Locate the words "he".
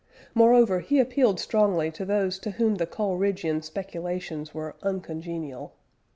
0.79-0.99